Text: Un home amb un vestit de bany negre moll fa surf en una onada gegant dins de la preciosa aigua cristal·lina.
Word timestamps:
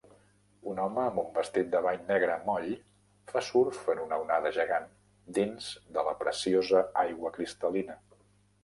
Un 0.69 0.79
home 0.85 1.01
amb 1.01 1.19
un 1.23 1.27
vestit 1.35 1.69
de 1.75 1.81
bany 1.87 2.01
negre 2.07 2.37
moll 2.47 2.73
fa 3.33 3.45
surf 3.51 3.93
en 3.95 4.03
una 4.07 4.19
onada 4.25 4.53
gegant 4.59 4.89
dins 5.41 5.71
de 5.99 6.11
la 6.11 6.17
preciosa 6.25 6.85
aigua 7.07 7.35
cristal·lina. 7.39 8.03